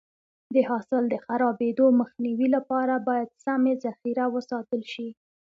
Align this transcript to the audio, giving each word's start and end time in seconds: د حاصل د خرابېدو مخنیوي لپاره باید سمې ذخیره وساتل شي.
د 0.53 0.55
حاصل 0.69 1.03
د 1.09 1.15
خرابېدو 1.25 1.85
مخنیوي 1.99 2.47
لپاره 2.55 2.93
باید 3.07 3.29
سمې 3.45 3.73
ذخیره 3.85 4.25
وساتل 4.35 4.81
شي. 4.93 5.09